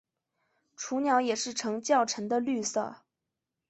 [0.77, 3.01] 雏鸟也是呈较沉的绿色。